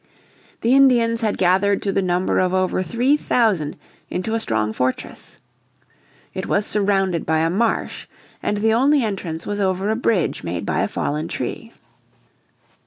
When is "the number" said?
1.91-2.39